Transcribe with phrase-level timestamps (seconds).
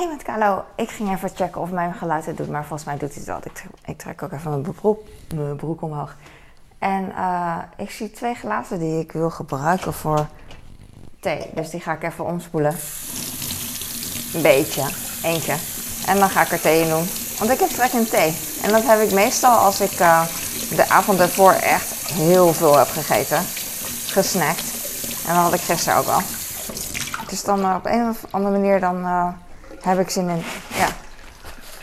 [0.00, 2.96] hey met Carlo, ik ging even checken of mijn geluid het doet, maar volgens mij
[2.96, 3.44] doet hij dat.
[3.44, 4.50] Ik, ik trek ook even
[5.34, 6.16] mijn broek, omhoog.
[6.78, 10.26] En uh, ik zie twee glazen die ik wil gebruiken voor
[11.20, 11.50] thee.
[11.54, 12.74] Dus die ga ik even omspoelen.
[14.34, 14.88] Een beetje,
[15.22, 15.54] eentje.
[16.06, 17.06] En dan ga ik er thee in doen.
[17.38, 18.36] Want ik heb trek in thee.
[18.62, 20.24] En dat heb ik meestal als ik uh,
[20.76, 23.42] de avond ervoor echt heel veel heb gegeten.
[24.06, 24.72] Gesnackt.
[25.26, 26.20] En dat had ik gisteren ook al.
[27.28, 29.06] Dus dan uh, op een of andere manier dan
[29.82, 30.88] heb ik zin in, ja,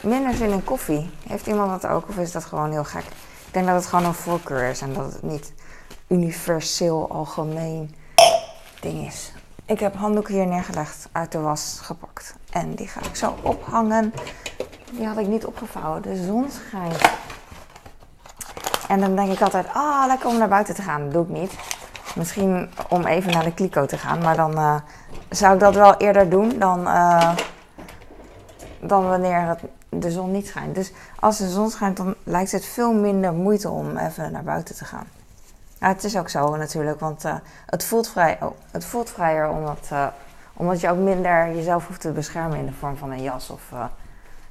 [0.02, 1.10] minder zin in koffie.
[1.28, 3.04] Heeft iemand dat ook of is dat gewoon heel gek?
[3.48, 5.54] Ik denk dat het gewoon een voorkeur is en dat het niet
[6.08, 7.96] universeel algemeen
[8.80, 9.32] ding is.
[9.66, 12.36] Ik heb handdoeken hier neergelegd, uit de was gepakt.
[12.52, 14.14] En die ga ik zo ophangen.
[14.92, 16.02] Die had ik niet opgevouwen.
[16.02, 17.02] De zon schijnt.
[18.88, 21.04] En dan denk ik altijd, ah, lekker om naar buiten te gaan.
[21.04, 21.52] Dat doe ik niet.
[22.16, 24.20] Misschien om even naar de kliko te gaan.
[24.20, 24.76] Maar dan uh,
[25.30, 26.80] zou ik dat wel eerder doen dan...
[26.88, 27.32] Uh,
[28.80, 29.60] dan wanneer het,
[29.90, 30.76] de zon niet schijnt.
[30.76, 34.76] Dus als de zon schijnt, dan lijkt het veel minder moeite om even naar buiten
[34.76, 35.08] te gaan.
[35.80, 39.90] Het is ook zo natuurlijk, want uh, het, voelt vrij, oh, het voelt vrijer omdat,
[39.94, 40.08] uh,
[40.54, 43.62] omdat je ook minder jezelf hoeft te beschermen in de vorm van een jas of
[43.74, 43.86] uh,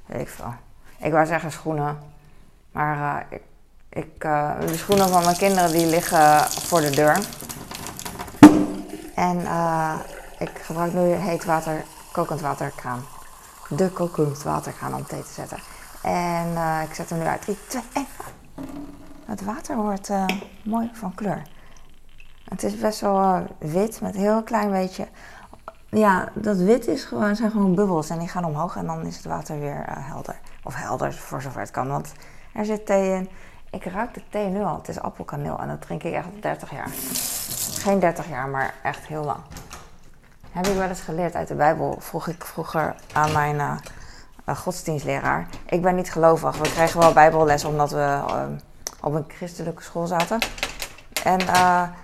[0.07, 0.55] weet ik veel.
[0.99, 1.99] Ik wou zeggen schoenen,
[2.73, 3.43] maar ik,
[3.89, 7.19] ik, de schoenen van mijn kinderen die liggen voor de deur.
[9.15, 9.41] En
[10.39, 13.05] ik gebruik nu heet water, kokend waterkraan
[13.69, 15.59] de kokend waterkraan om thee te zetten.
[16.03, 17.43] En uh, ik zet hem nu uit.
[17.43, 18.07] 3, 2, 1.
[19.25, 20.25] Het water wordt uh,
[20.65, 21.43] mooi van kleur.
[22.45, 25.09] Het is best wel uh, wit met een heel klein beetje.
[25.89, 29.17] Ja, dat wit is gewoon, zijn gewoon bubbels en die gaan omhoog en dan is
[29.17, 30.39] het water weer helder.
[30.63, 32.13] Of helder voor zover het kan, want
[32.53, 33.29] er zit thee in.
[33.71, 34.77] Ik ruik de thee nu al.
[34.77, 36.89] Het is appelkaneel en dat drink ik echt 30 jaar.
[37.83, 39.41] Geen 30 jaar, maar echt heel lang.
[40.57, 45.47] Heb ik wel eens geleerd uit de Bijbel, vroeg ik vroeger aan mijn uh, godsdienstleraar.
[45.67, 46.57] Ik ben niet gelovig.
[46.59, 48.43] We kregen wel Bijbelles omdat we uh,
[49.01, 50.39] op een christelijke school zaten.
[51.25, 51.41] En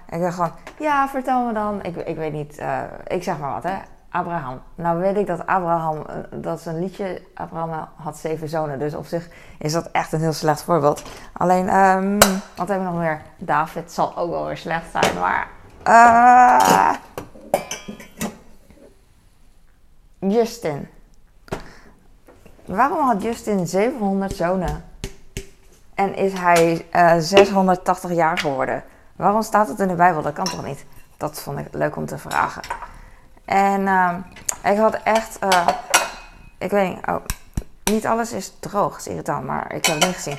[0.09, 1.83] ik dacht gewoon, ja, vertel me dan.
[1.83, 2.63] Ik, ik weet niet,
[3.07, 3.75] ik zeg maar wat, hè.
[4.11, 4.61] Abraham.
[4.75, 8.79] Nou weet ik dat Abraham, dat is een liedje, Abraham had zeven zonen.
[8.79, 11.03] Dus op zich is dat echt een heel slecht voorbeeld.
[11.33, 12.19] Alleen, um,
[12.57, 13.21] wat hebben we nog meer?
[13.37, 15.47] David zal ook wel weer slecht zijn, maar...
[20.29, 20.89] Justin.
[22.65, 24.85] Waarom had Justin 700 zonen?
[25.95, 28.85] En is hij uh, eh, 680 jaar geworden?
[29.17, 30.23] Waarom staat het in de Bijbel?
[30.23, 30.85] Dat kan toch niet?
[31.17, 32.63] Dat vond ik leuk om te vragen.
[33.45, 34.15] En uh,
[34.65, 35.39] ik had echt.
[35.45, 35.69] Uh,
[36.59, 37.07] ik weet niet.
[37.07, 37.25] Oh,
[37.85, 38.99] niet alles is droog.
[38.99, 40.39] Is irritant, maar ik heb het niet gezien.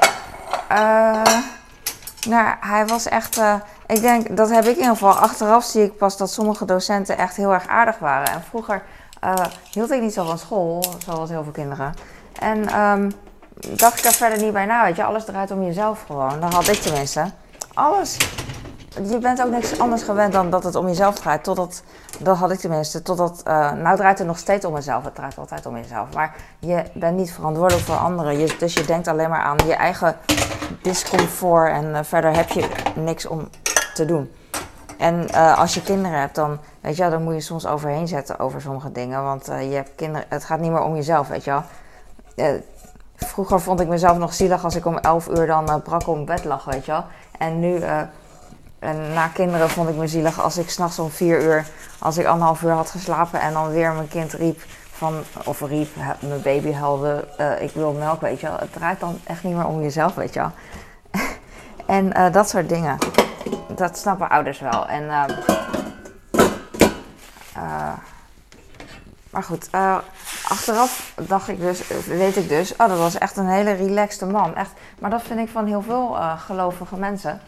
[2.29, 3.41] nou, hij was echt.
[3.87, 5.13] ik denk, dat heb ik in ieder geval.
[5.13, 8.33] Achteraf zie ik pas dat sommige docenten echt heel erg aardig waren.
[8.33, 8.83] En vroeger
[9.23, 11.93] uh, hield ik niet zo van school, zoals heel veel kinderen.
[12.39, 13.11] En um,
[13.77, 15.03] dacht ik er verder niet bij na, je.
[15.03, 16.39] Alles draait om jezelf gewoon.
[16.39, 17.25] Dat had ik tenminste.
[17.73, 18.17] Alles.
[19.09, 21.43] Je bent ook niks anders gewend dan dat het om jezelf draait.
[21.43, 21.83] Totdat,
[22.19, 23.01] dat had ik tenminste.
[23.01, 25.03] Totdat, uh, nou draait het nog steeds om jezelf.
[25.03, 26.13] Het draait altijd om jezelf.
[26.13, 28.49] Maar je bent niet verantwoordelijk voor anderen.
[28.59, 30.17] Dus je denkt alleen maar aan je eigen
[30.81, 31.71] discomfort.
[31.71, 33.49] En uh, verder heb je niks om
[33.93, 34.31] te doen.
[34.97, 38.91] En als je kinderen hebt, dan, weet je, moet je soms overheen zetten over sommige
[38.91, 39.23] dingen.
[39.23, 41.63] Want uh, je hebt kinderen, het gaat niet meer om jezelf, weet je wel.
[42.35, 42.61] Uh,
[43.15, 46.43] vroeger vond ik mezelf nog zielig als ik om 11 uur dan brak op bed
[46.43, 47.03] lag, weet je wel.
[47.37, 47.79] En nu,
[49.13, 51.65] na kinderen vond ik me zielig als ik s'nachts om 4 uur,
[51.99, 54.61] als ik anderhalf uur had geslapen en dan weer mijn kind riep
[54.91, 55.13] van,
[55.45, 55.89] of riep,
[56.19, 57.27] mijn baby huilde,
[57.59, 58.57] ik wil melk, weet je wel.
[58.57, 60.51] Het draait dan echt niet meer om jezelf, weet je wel.
[61.97, 62.97] en dat soort dingen
[63.75, 64.87] dat snappen ouders wel.
[64.87, 65.09] En,
[67.57, 67.93] uh,
[69.29, 69.97] maar goed, uh,
[70.47, 74.55] achteraf dacht ik dus, weet ik dus, oh, dat was echt een hele relaxte man.
[74.55, 77.41] Echt, maar dat vind ik van heel veel gelovige mensen.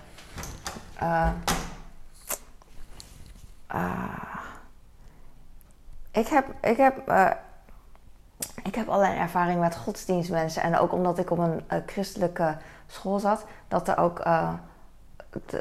[6.11, 7.11] ik heb, ik heb,
[8.63, 10.61] ik heb alleen ervaring met godsdienstmensen.
[10.61, 12.57] En ook omdat ik op een christelijke
[12.87, 14.19] school zat, dat er ook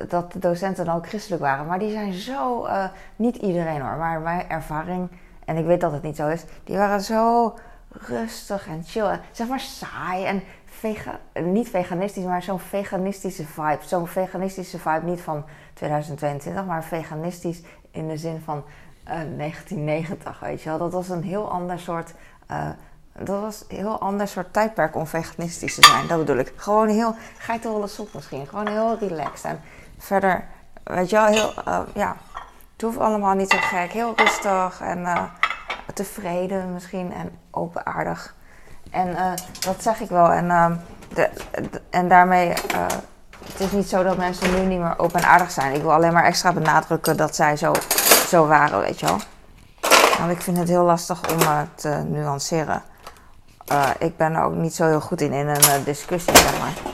[0.08, 1.66] dat de docenten dan ook christelijk waren.
[1.66, 2.84] Maar die zijn zo, uh,
[3.16, 5.08] niet iedereen hoor, maar mijn ervaring,
[5.44, 7.54] en ik weet dat het niet zo is, die waren zo
[7.88, 9.20] rustig en chill.
[9.32, 13.78] zeg maar saai en vega, niet veganistisch, maar zo'n veganistische vibe.
[13.80, 15.44] Zo'n veganistische vibe, niet van
[15.74, 18.64] 2022, maar veganistisch in de zin van
[19.08, 20.78] uh, eh, 1990, weet je wel.
[20.78, 22.14] Dat was een heel ander soort...
[22.50, 22.68] Uh,
[23.18, 26.06] dat was een heel ander soort tijdperk om veganistisch te zijn.
[26.06, 26.52] Dat bedoel ik.
[26.56, 28.46] Gewoon heel geitenwolle sop misschien.
[28.46, 29.44] Gewoon heel relaxed.
[29.44, 29.60] En
[29.98, 30.44] verder,
[30.84, 32.16] weet je wel, heel, uh, ja,
[32.72, 33.92] het hoeft allemaal niet zo gek.
[33.92, 35.22] Heel rustig en uh,
[35.94, 38.34] tevreden misschien en openaardig.
[38.90, 40.32] En eh, dat zeg ik wel.
[40.32, 40.76] En, ehm,
[41.14, 41.30] de,
[41.90, 42.48] en daarmee,
[43.44, 45.74] het is niet zo dat mensen nu niet meer open en aardig zijn.
[45.74, 47.72] Ik wil alleen maar extra benadrukken dat zij zo,
[48.26, 49.18] zo waren, weet je wel.
[50.18, 52.82] Want ik vind het heel lastig om te nuanceren.
[53.98, 56.92] Ik ben er ook niet zo heel goed in, in een discussie, zeg maar.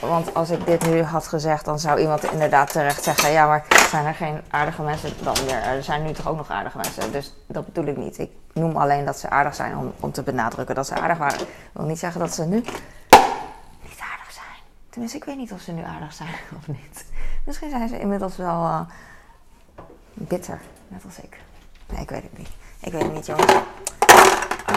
[0.00, 3.64] Want als ik dit nu had gezegd, dan zou iemand inderdaad terecht zeggen: Ja, maar
[3.90, 5.62] zijn er geen aardige mensen dan meer?
[5.62, 7.12] Er zijn nu toch ook nog aardige mensen?
[7.12, 8.18] Dus dat bedoel ik niet.
[8.18, 11.40] Ik noem alleen dat ze aardig zijn om, om te benadrukken dat ze aardig waren.
[11.40, 14.56] Ik wil niet zeggen dat ze nu niet aardig zijn.
[14.90, 17.04] Tenminste, ik weet niet of ze nu aardig zijn of niet.
[17.44, 18.80] Misschien zijn ze inmiddels wel uh,
[20.14, 21.40] bitter, net als ik.
[21.86, 22.50] Nee, ik weet het niet.
[22.80, 23.52] Ik weet het niet, jongens.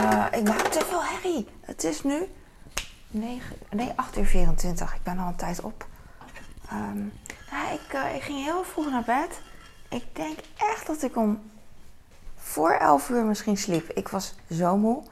[0.01, 1.47] Uh, ik maak te veel herrie.
[1.61, 2.27] Het is nu
[3.09, 4.95] 9, nee, 8 uur 24.
[4.95, 5.85] Ik ben al een tijd op.
[7.51, 9.41] Ja, ik, uh, ik, ging heel vroeg naar bed.
[9.89, 11.51] Ik denk echt dat ik om
[12.35, 13.89] voor 11 uur misschien sliep.
[13.89, 15.03] Ik was zo moe.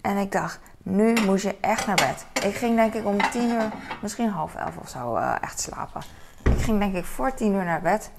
[0.00, 2.44] En ik dacht, nu moet je echt naar bed.
[2.44, 3.70] Ik ging denk ik om 10 uur,
[4.02, 6.02] misschien half 11 of zo, uh, echt slapen.
[6.42, 8.10] Ik ging denk ik voor 10 uur naar bed.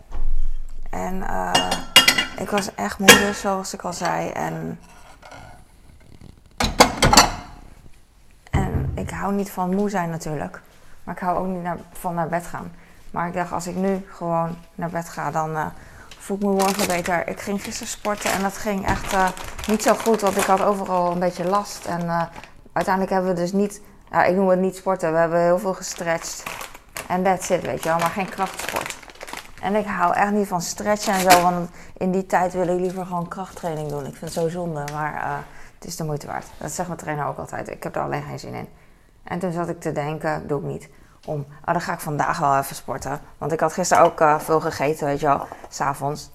[0.89, 1.23] En
[2.37, 4.29] ik was echt moe, zoals ik al zei.
[4.29, 4.79] En
[9.01, 10.61] ik hou niet van moe zijn natuurlijk.
[11.03, 12.71] Maar ik hou ook niet naar, van naar bed gaan.
[13.11, 15.65] Maar ik dacht, als ik nu gewoon naar bed ga, dan uh,
[16.17, 17.27] voel ik me morgen beter.
[17.27, 19.29] Ik ging gisteren sporten en dat ging echt uh,
[19.67, 21.85] niet zo goed, want ik had overal een beetje last.
[21.85, 22.23] En uh,
[22.73, 23.81] uiteindelijk hebben we dus niet,
[24.11, 26.43] ja, ik noem het niet sporten, we hebben heel veel gestretched.
[27.07, 28.97] En that's it, weet je wel, maar geen krachtsport.
[29.61, 32.79] En ik hou echt niet van stretchen en zo, want in die tijd wil ik
[32.79, 34.05] liever gewoon krachttraining doen.
[34.05, 35.43] Ik vind het zo zonde, maar
[35.75, 36.45] het is de moeite waard.
[36.57, 37.69] Dat zegt mijn trainer ook altijd.
[37.69, 38.67] Ik heb er alleen geen zin in.
[39.23, 40.89] En toen zat ik te denken, doe ik niet.
[41.25, 43.21] Om, oh, dan ga ik vandaag wel even sporten.
[43.37, 46.31] Want ik had gisteren ook uh, veel gegeten, weet je wel, s'avonds.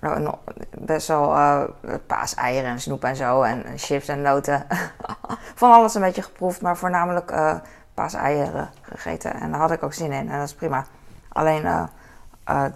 [0.00, 0.34] Nou,
[0.78, 1.62] best wel uh,
[2.06, 3.42] paaseieren en snoep en zo.
[3.42, 4.66] En chips en noten.
[5.54, 7.54] Van alles een beetje geproefd, maar voornamelijk uh,
[7.94, 9.34] paaseieren gegeten.
[9.34, 10.84] En daar had ik ook zin in en dat is prima.
[11.28, 11.88] Alleen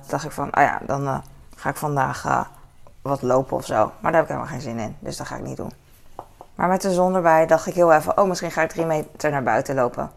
[0.06, 1.22] dacht ik van, oh ja, dan
[1.56, 2.46] ga ik vandaag
[3.02, 3.92] wat lopen of zo.
[4.00, 5.72] Maar daar heb ik helemaal geen zin in, dus dat ga ik niet doen.
[6.54, 9.30] Maar met de zon erbij dacht ik heel even, oh, misschien ga ik drie meter
[9.30, 10.10] naar buiten lopen.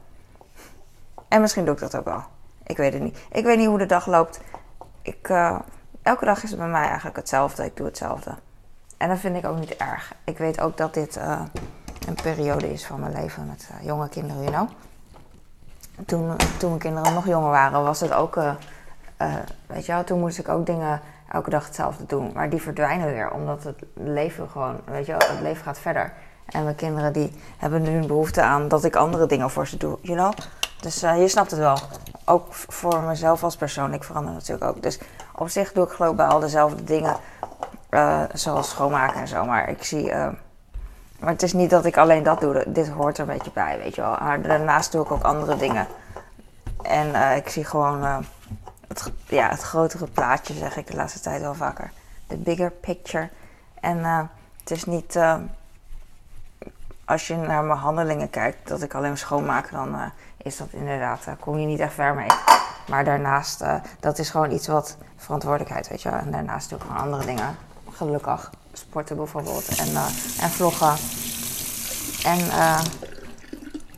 [1.28, 2.24] En misschien doe ik dat ook wel.
[2.64, 3.20] Ik weet het niet.
[3.32, 4.40] Ik weet niet hoe de dag loopt.
[5.02, 5.60] Ik, uh,
[6.02, 7.66] elke dag is het bij mij eigenlijk hetzelfde.
[7.66, 8.32] Ik doe hetzelfde.
[8.98, 10.14] En dat vind ik ook niet erg.
[10.24, 11.42] Ik weet ook dat dit uh,
[12.08, 14.70] een periode is van mijn leven met uh, jonge kinderen, you know.
[16.06, 18.36] Toen, toen mijn kinderen nog jonger waren, was het ook,
[19.66, 21.02] weet je wel, toen moest ik ook dingen
[21.32, 22.32] elke dag hetzelfde doen.
[22.34, 26.14] Maar die verdwijnen weer, omdat het leven gewoon, weet je wel, het leven gaat verder.
[26.48, 29.78] En mijn kinderen die hebben nu een behoefte aan dat ik andere dingen voor ze
[29.78, 30.34] doe, you know?
[30.82, 31.78] Dus uh, je snapt het wel.
[32.26, 34.82] Ook voor mezelf als persoon, ik verander natuurlijk ook.
[34.82, 35.00] Dus
[35.36, 37.16] op zich doe ik geloof ik bij al dezelfde dingen,
[37.90, 39.46] uh, zoals schoonmaken en zo.
[39.46, 40.10] Maar ik zie...
[40.10, 40.28] Uh,
[41.20, 42.64] maar het is niet dat ik alleen dat doe.
[42.68, 44.18] Dit hoort er een beetje bij, weet je wel.
[44.20, 45.88] Maar daarnaast doe ik ook andere dingen.
[46.82, 48.26] En ik zie gewoon
[48.88, 51.92] het, ja, het grotere plaatje, zeg ik de laatste tijd wel vaker.
[52.28, 53.30] De bigger picture.
[53.80, 54.30] En
[54.60, 55.20] het is niet
[57.08, 60.02] als je naar mijn handelingen kijkt, dat ik alleen schoonmaak, dan uh,
[60.38, 62.28] is dat inderdaad, daar kom je niet echt ver mee.
[62.90, 66.84] Maar daarnaast, uh, dat is gewoon iets wat verantwoordelijkheid, weet je En daarnaast doe ik
[66.86, 67.56] gewoon andere dingen.
[67.92, 68.52] Gelukkig.
[68.74, 69.96] Sporten bijvoorbeeld en,
[70.42, 70.96] en vloggen.
[72.24, 72.40] En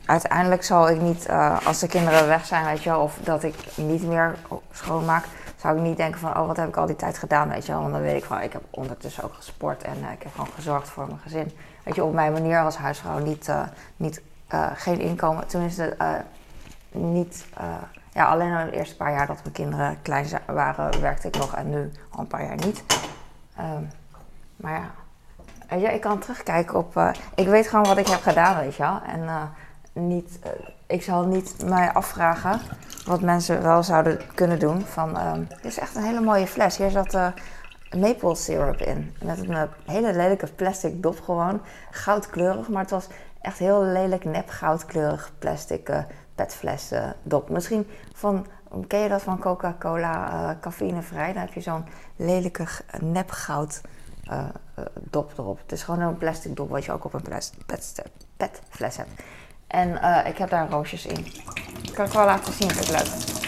[0.04, 1.28] uiteindelijk zal ik niet,
[1.64, 4.36] als de kinderen weg zijn, weet je of dat ik niet meer
[4.72, 5.24] schoonmaak,
[5.60, 7.72] zou ik niet denken van, oh, wat heb ik al die tijd gedaan, weet je
[7.72, 7.80] wel.
[7.80, 10.88] Want dan weet ik van, ik heb ondertussen ook gesport en ik heb gewoon gezorgd
[10.88, 11.52] voor mijn gezin
[11.82, 13.62] weet je, op mijn manier als huisvrouw niet, uh,
[13.96, 14.22] niet
[14.54, 15.46] uh, geen inkomen.
[15.46, 15.96] Tenminste,
[16.90, 17.46] niet.
[18.12, 21.54] ja, alleen al de eerste paar jaar dat mijn kinderen klein waren, werkte ik nog
[21.54, 22.84] en nu al een paar jaar niet.
[23.58, 23.90] Um,
[24.56, 24.92] maar
[25.68, 25.76] ja.
[25.76, 27.12] ja, ik kan terugkijken op.
[27.34, 29.00] ik weet gewoon wat ik heb gedaan, weet je wel.
[29.06, 29.52] En
[30.06, 30.38] niet,
[30.86, 32.60] ik zal niet mij afvragen
[33.04, 34.80] wat mensen wel zouden kunnen doen.
[34.80, 36.76] Van, um, dit is echt een hele mooie fles.
[36.76, 37.14] Hier zat
[37.96, 39.14] maple syrup in.
[39.24, 41.60] Met een eh, hele lelijke plastic dop gewoon.
[41.90, 43.08] Goudkleurig, maar het was
[43.40, 46.02] echt heel lelijk nep goudkleurig plastic uh,
[46.34, 47.48] petfles uh, dop.
[47.48, 48.46] Misschien van,
[48.86, 51.32] ken je dat van Coca-Cola uh, cafeïnevrij?
[51.32, 51.84] Dan heb je zo'n
[52.16, 52.66] lelijke
[53.00, 53.80] nep goud
[54.94, 55.58] dop erop.
[55.58, 57.22] Het is gewoon een plastic dop wat je ook op een
[57.66, 58.02] pet,
[58.36, 59.22] petfles hebt.
[59.70, 59.88] En
[60.26, 61.26] ik heb daar roosjes in.
[61.82, 63.38] Dat kan ik wel laten zien, dat is leuk.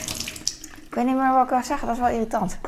[0.86, 2.58] Ik weet niet meer wat ik wil zeggen, dat is wel irritant.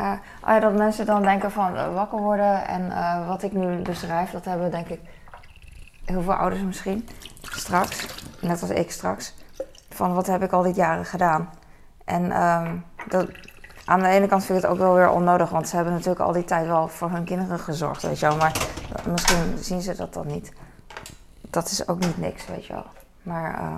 [0.00, 0.12] Uh,
[0.46, 2.92] oh dat mensen dan denken van uh, wakker worden en
[3.26, 5.00] wat ik nu beschrijf, dat hebben denk ik
[6.04, 7.08] heel veel ouders misschien
[7.42, 8.06] straks,
[8.40, 9.34] net als ik straks,
[9.90, 11.50] van wat heb ik al die jaren gedaan.
[12.04, 13.28] En um, dat,
[13.84, 16.20] aan de ene kant vind ik het ook wel weer onnodig, want ze hebben natuurlijk
[16.20, 18.36] al die tijd wel voor hun kinderen gezorgd, weet je wel.
[18.36, 18.52] Maar
[19.06, 20.52] misschien zien ze dat dan niet.
[21.50, 22.86] Dat is ook niet niks, weet je wel.
[23.22, 23.76] Maar uh,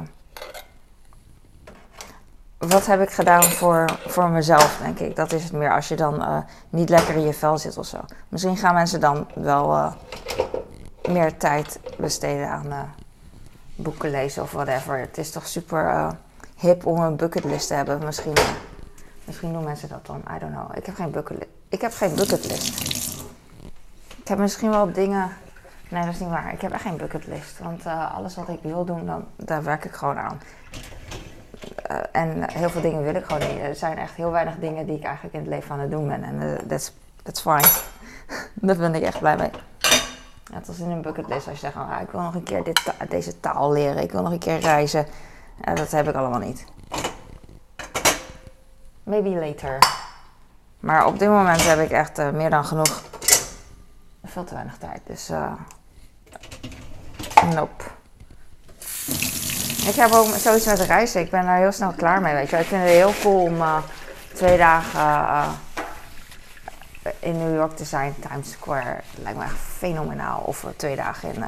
[2.59, 5.17] wat heb ik gedaan voor, voor mezelf, denk ik.
[5.17, 7.87] Dat is het meer als je dan uh, niet lekker in je vel zit of
[7.87, 7.99] zo.
[8.29, 9.93] Misschien gaan mensen dan wel uh,
[11.09, 12.95] meer tijd besteden aan
[13.75, 14.99] boeken lezen of whatever.
[14.99, 16.15] Het is toch super
[16.57, 18.05] hip om een bucketlist te hebben.
[18.05, 18.37] Misschien,
[19.25, 20.23] misschien doen mensen dat dan.
[20.37, 20.77] I don't know.
[20.77, 21.51] Ik heb geen bucketlist.
[21.69, 22.81] Ik heb geen bucketlist.
[24.17, 25.31] Ik heb misschien wel dingen.
[25.91, 26.53] Nee, dat is niet waar.
[26.53, 27.59] Ik heb echt geen bucketlist.
[27.59, 30.41] Want uh, alles wat ik wil doen, dan, daar werk ik gewoon aan.
[31.91, 33.59] Uh, en heel veel dingen wil ik gewoon niet.
[33.59, 36.09] Er zijn echt heel weinig dingen die ik eigenlijk in het leven aan het doen
[36.09, 36.25] ben.
[36.25, 36.93] En uh, that's,
[37.23, 37.69] that's fine.
[38.67, 39.51] Daar ben ik echt blij mee.
[40.53, 41.49] Net als in een bucketlist.
[41.49, 44.03] Als je zegt, oh, ik wil nog een keer dit, deze taal leren.
[44.03, 45.07] Ik wil nog een keer reizen.
[45.65, 46.65] Ja, dat heb ik allemaal niet.
[49.03, 49.79] Maybe later.
[50.81, 53.03] Maar op dit moment heb ik echt uh, meer dan genoeg.
[54.25, 55.01] Veel te weinig tijd.
[55.07, 55.53] Dus uh,
[57.47, 57.85] nope.
[59.87, 61.21] Ik heb ook zoiets met reizen.
[61.21, 62.35] Ik ben daar heel snel klaar mee.
[62.35, 62.57] Weet je.
[62.57, 63.77] Ik vind het heel cool om uh,
[64.35, 65.49] twee dagen uh,
[67.19, 69.01] in New York te zijn, Times Square.
[69.23, 70.41] Lijkt me echt fenomenaal.
[70.41, 71.45] Of twee dagen in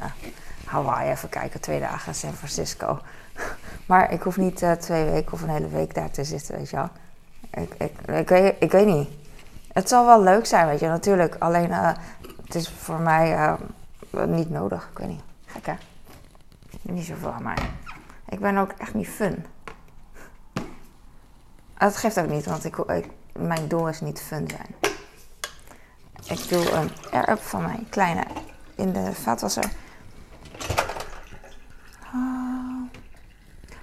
[0.65, 2.99] Hawaii even kijken, twee dagen San Francisco.
[3.85, 6.75] Maar ik hoef niet twee weken of een hele week daar te zitten, weet je
[6.75, 6.89] wel.
[7.51, 9.09] Ik, ik, ik, weet, ik weet niet.
[9.73, 11.35] Het zal wel leuk zijn, weet je, natuurlijk.
[11.39, 13.55] Alleen, het is voor mij
[14.27, 14.89] niet nodig.
[14.91, 15.32] Ik weet niet.
[15.61, 15.77] Gek?
[16.81, 17.57] Niet zoveel aan mij.
[18.29, 19.45] Ik ben ook echt niet fun.
[21.77, 24.75] Dat geeft ook niet, want ik, ik, mijn doel is niet fun zijn.
[26.39, 28.23] Ik doe een air-up van mijn kleine
[28.75, 29.71] in de vaatwasser.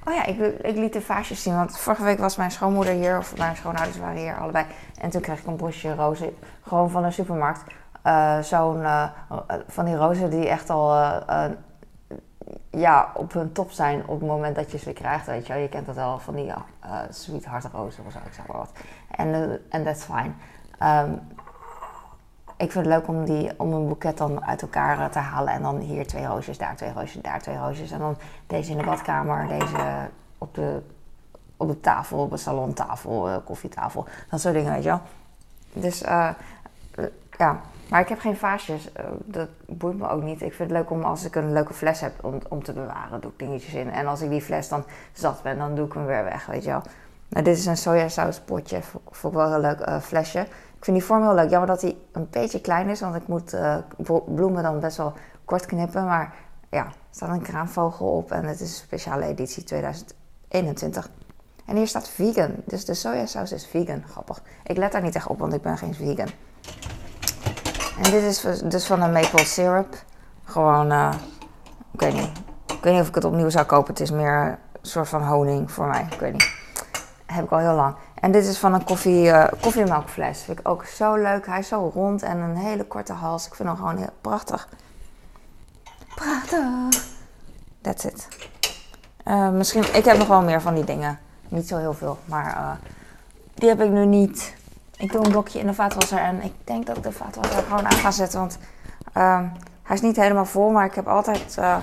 [0.05, 1.55] Oh ja, ik, ik, liet de vaasjes zien.
[1.55, 4.67] Want vorige week was mijn schoonmoeder hier, of mijn schoonouders waren hier allebei.
[5.01, 7.63] En toen kreeg ik een bosje rozen, gewoon van de supermarkt.
[8.05, 9.11] Uh, Zo'n, uh,
[9.67, 11.45] van die rozen die echt al uh,
[12.71, 15.27] ja, op hun top zijn op het moment dat je ze krijgt.
[15.27, 15.63] Weet je, wel.
[15.63, 16.65] je kent dat wel van die ja,
[17.11, 18.73] sweetheart rozen of zo, ik zeg maar wat.
[19.11, 20.31] En uh, that's fine.
[20.83, 21.21] Um,
[22.61, 25.53] ik vind het leuk om, die, om een boeket dan uit elkaar eh, te halen.
[25.53, 27.91] En dan hier twee roosjes, daar twee roosjes, daar twee roosjes.
[27.91, 28.17] En dan
[28.47, 30.83] deze in de badkamer, deze op de,
[31.57, 34.07] op de tafel, op de salontafel, uh, koffietafel.
[34.31, 35.01] Dat soort dingen, weet je wel.
[35.73, 36.29] Dus uh,
[37.39, 38.91] ja, maar ik heb geen vaasjes.
[39.01, 40.43] Uh, dat boeit me ook niet.
[40.43, 43.21] Ik vind het leuk om als ik een leuke fles heb om, om te bewaren,
[43.21, 43.91] doe ik dingetjes in.
[43.91, 46.65] En als ik die fles dan zat ben, dan doe ik hem weer weg, weet
[46.65, 46.83] je wel.
[47.29, 48.81] Nou, dit is een sojasauspotje,
[49.11, 50.41] vond ik wel een leuk flesje.
[50.81, 51.51] Ik vind die vorm heel leuk.
[51.51, 53.77] Jammer dat hij een beetje klein is, want ik moet uh,
[54.27, 55.13] bloemen dan best wel
[55.45, 56.05] kort knippen.
[56.05, 56.35] Maar
[56.71, 61.11] ja, er staat een kraanvogel op en het is een speciale editie 2021.
[61.67, 64.03] En hier staat vegan, dus de sojasaus is vegan.
[64.09, 64.43] Grappig.
[64.65, 66.29] Ik let daar niet echt op, want ik ben geen vegan.
[68.03, 70.03] En dit is dus van een maple syrup.
[70.45, 71.15] Gewoon, uh,
[71.93, 72.31] ik weet niet.
[72.67, 73.93] Ik weet niet of ik het opnieuw zou kopen.
[73.93, 76.07] Het is meer een soort van honing voor mij.
[76.11, 76.53] Ik weet niet.
[77.27, 77.95] heb ik al heel lang.
[78.15, 80.43] En dit is van een koffie, uh, koffiemelkfles.
[80.43, 81.47] Vind ik ook zo leuk.
[81.47, 83.47] Hij is zo rond en een hele korte hals.
[83.47, 84.69] Ik vind hem gewoon heel prachtig.
[86.15, 87.05] Prachtig.
[87.81, 88.29] That's it.
[89.25, 91.19] Uh, misschien, ik heb nog wel meer van die dingen.
[91.49, 92.79] Niet zo heel veel, maar
[93.55, 94.59] die heb ik nu niet.
[95.01, 97.85] Ik doe een blokje in de vaatwasser en ik denk dat ik de vaatwasser gewoon
[97.85, 98.39] aan ga zetten.
[98.39, 98.59] Want
[99.17, 99.41] uh,
[99.83, 101.83] hij is niet helemaal vol, maar ik heb altijd op een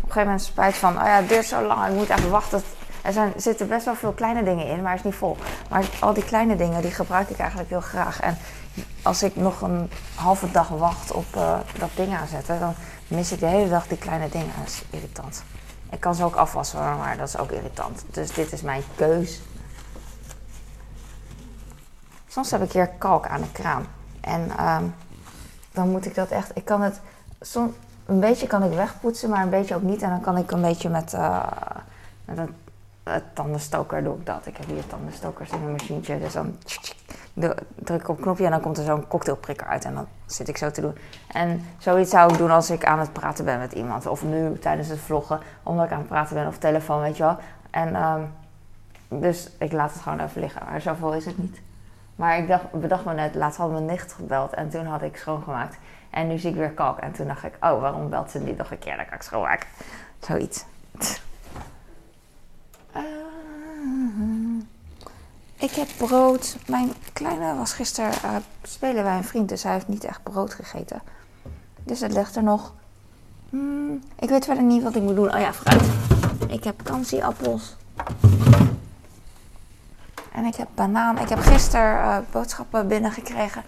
[0.00, 0.98] gegeven moment spijt van...
[0.98, 2.62] Oh ja, duurt zo lang, ik moet even wachten
[3.02, 5.36] er zijn, zitten best wel veel kleine dingen in, maar het is niet vol.
[5.70, 8.20] Maar al die kleine dingen, die gebruik ik eigenlijk heel graag.
[8.20, 8.38] En
[9.02, 12.74] als ik nog een halve dag wacht op uh, dat ding aanzetten, dan
[13.08, 14.52] mis ik de hele dag die kleine dingen.
[14.58, 15.42] Dat is irritant.
[15.90, 18.04] Ik kan ze ook afwassen, maar dat is ook irritant.
[18.10, 19.40] Dus dit is mijn keus.
[22.38, 23.86] Soms heb ik hier kalk aan de kraan.
[24.20, 24.94] En um,
[25.72, 26.50] dan moet ik dat echt.
[26.54, 27.00] Ik kan het.
[28.06, 30.02] Een beetje kan ik wegpoetsen, maar een beetje ook niet.
[30.02, 31.46] En dan kan ik een beetje met, uh,
[32.24, 32.54] met een
[33.32, 34.46] tandenstoker doe ik dat.
[34.46, 36.18] Ik heb hier tandenstokers in een machientje.
[36.18, 36.56] Dus dan
[37.74, 39.84] druk ik op een knopje en dan komt er zo'n cocktailprikker uit.
[39.84, 40.98] En dan zit ik zo te doen.
[41.32, 44.06] En zoiets zou ik doen als ik aan het praten ben met iemand.
[44.06, 47.22] Of nu tijdens het vloggen, omdat ik aan het praten ben of telefoon, weet je
[47.22, 47.36] wel.
[47.70, 48.32] En um,
[49.20, 50.62] dus ik laat het gewoon even liggen.
[50.70, 51.60] Maar zoveel is het niet.
[52.18, 55.16] Maar ik dacht, bedacht me net, laatst had mijn nicht gebeld en toen had ik
[55.16, 55.76] schoongemaakt.
[56.10, 56.98] En nu zie ik weer kalk.
[56.98, 58.96] En toen dacht ik, oh, waarom belt ze niet nog een keer?
[58.96, 59.68] Dan kan ik schoonmaken.
[60.18, 60.64] Zoiets.
[65.56, 66.56] Ik heb brood.
[66.66, 70.54] Mijn kleine was gisteren uh, spelen bij een vriend, dus hij heeft niet echt brood
[70.54, 71.02] gegeten.
[71.84, 72.74] Dus het ligt er nog.
[73.50, 75.34] Mm, ik weet verder niet wat ik moet doen.
[75.34, 75.82] Oh ja, fruit.
[76.48, 77.76] Ik heb kansieappels.
[80.32, 81.18] En ik heb banaan.
[81.18, 83.62] Ik heb gisteren uh, boodschappen binnengekregen.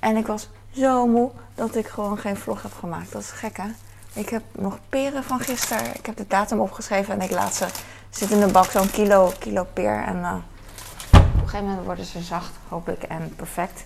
[0.00, 3.12] En ik was zo moe dat ik gewoon geen vlog heb gemaakt.
[3.12, 3.68] Dat is gek, hè?
[4.12, 5.94] Ik heb nog peren van gisteren.
[5.94, 7.66] Ik heb de datum opgeschreven en ik laat ze
[8.10, 10.02] zit in de bak zo'n kilo, kilo peer.
[10.06, 13.84] En uh, op een gegeven moment worden ze zacht, hoop ik, en perfect.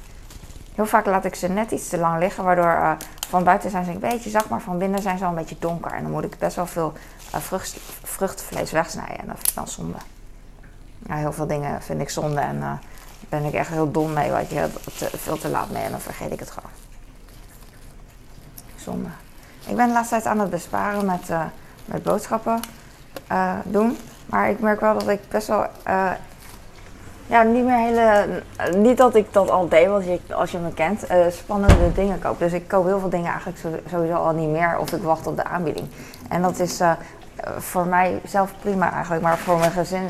[0.75, 2.93] Heel vaak laat ik ze net iets te lang liggen, waardoor uh,
[3.29, 5.57] van buiten zijn ze een beetje zacht, maar van binnen zijn ze al een beetje
[5.59, 5.93] donker.
[5.93, 6.93] En dan moet ik best wel veel
[7.31, 9.99] vrucht, vruchtvlees wegsnijden en dat vind ik dan zonde.
[11.07, 12.79] Ja, heel veel dingen vind ik zonde en daar
[13.29, 14.69] ben ik echt heel dom mee, wat je
[15.17, 16.71] veel te laat mee en dan vergeet ik het gewoon.
[18.77, 19.09] Zonde.
[19.67, 21.29] Ik ben de laatste tijd aan het besparen met,
[21.85, 22.61] met boodschappen
[23.65, 23.99] doen.
[24.27, 25.67] Maar ik merk wel dat ik best wel.
[27.27, 28.43] Ja, niet meer hele.
[28.77, 32.39] Niet dat ik dat al deed, want je, als je me kent, spannende dingen koop.
[32.39, 33.59] Dus ik koop heel veel dingen eigenlijk
[33.91, 35.89] sowieso al niet meer of ik wacht op de aanbieding.
[36.29, 36.81] En dat is
[37.59, 39.23] voor mij zelf prima eigenlijk.
[39.23, 40.09] Maar voor mijn gezin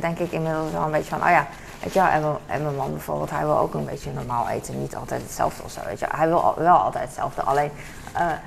[0.00, 1.46] denk ik inmiddels wel een beetje van, oh ja,
[1.82, 4.80] weet je wel, en, mijn man bijvoorbeeld, hij wil ook een beetje normaal eten.
[4.80, 7.70] Niet altijd hetzelfde of zo, weet je Hij wil wel altijd hetzelfde, alleen,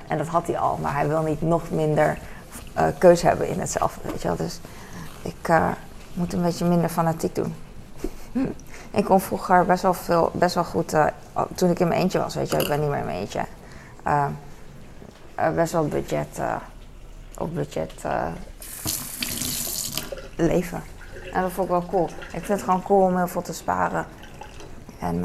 [0.08, 2.18] en dat had hij al, maar hij wil niet nog minder
[2.98, 4.38] keuze hebben in hetzelfde, weet je wel.
[4.38, 4.60] Dus
[5.24, 5.68] ik uh,
[6.14, 7.56] moet een beetje minder fanatiek doen.
[8.92, 11.08] ik kon vroeger best wel, veel, best wel goed, uh,
[11.56, 13.46] toen ik in mijn eentje was, weet je, ik ben niet meer in mijn eentje.
[14.08, 14.26] Uh,
[15.56, 16.40] best wel budget,
[17.38, 17.94] op budget
[20.36, 20.84] leven.
[21.34, 22.06] En dat vond ik wel cool.
[22.06, 24.06] Ik vind het gewoon cool om heel veel te sparen.
[25.00, 25.20] En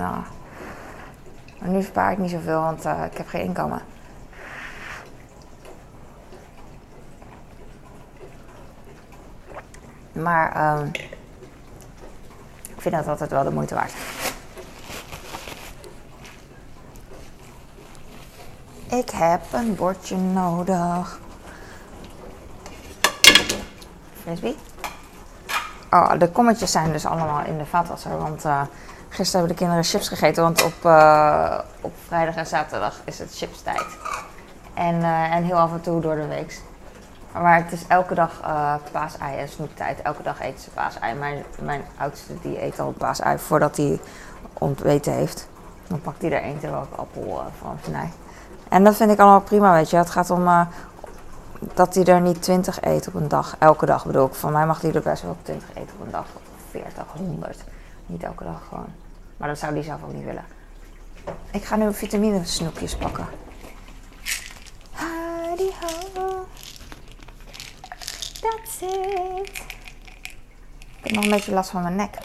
[1.58, 3.80] maar nu spaar ik niet zoveel, want ik heb geen inkomen.
[10.12, 10.90] Maar um,
[12.74, 13.92] ik vind dat altijd wel de moeite waard.
[18.90, 21.20] Ik heb een bordje nodig.
[25.90, 28.18] Oh, de kommetjes zijn dus allemaal in de vaatwasser.
[28.18, 28.60] Want uh,
[29.08, 30.42] gisteren hebben de kinderen chips gegeten.
[30.42, 33.86] Want op, uh, op vrijdag en zaterdag is het chipstijd.
[34.74, 36.60] En, uh, en heel af en toe door de week.
[37.32, 38.40] Maar het is elke dag
[38.92, 40.02] paasei en snoeptijd.
[40.02, 41.14] Elke dag eten ze paasei.
[41.14, 44.00] Mijn, mijn oudste die eet al paasei voordat hij
[44.52, 45.48] ontweten heeft.
[45.86, 48.10] Dan pakt hij er één terwijl ik appel van snij.
[48.68, 49.96] En dat vind ik allemaal prima, weet je.
[49.96, 50.48] Het gaat om
[51.58, 53.56] dat hij er niet 20 eet op een dag.
[53.58, 54.34] Elke dag bedoel ik.
[54.34, 56.26] Van mij mag hij er best wel 20 eten op een dag.
[56.70, 57.64] 40, 100.
[58.06, 58.86] Niet elke dag gewoon.
[59.36, 60.44] Maar dat zou hij zelf ook niet willen.
[61.50, 63.26] Ik ga nu vitamine snoepjes pakken.
[64.92, 66.46] Hadi ho.
[68.40, 69.66] That's it.
[70.98, 72.18] Ik heb nog een beetje last van mijn nek.